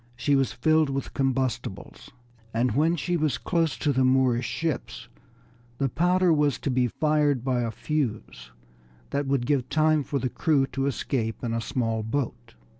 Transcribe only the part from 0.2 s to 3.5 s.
was filled with combustibles, and when she was